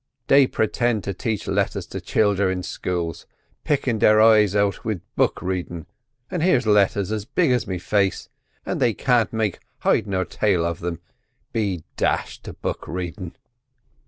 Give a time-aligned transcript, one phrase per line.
[0.25, 3.27] "They pritind to tache letters to childer in schools,
[3.63, 5.85] pickin' their eyes out wid book readin',
[6.31, 8.27] and here's letters as big as me face
[8.65, 13.35] an' they can't make hid or tail of them—be dashed to book readin'!"